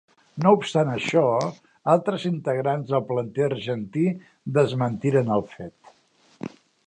[0.43, 1.25] No obstant això,
[1.95, 4.07] altres integrants del planter argentí
[4.59, 6.57] desmentiren el fet.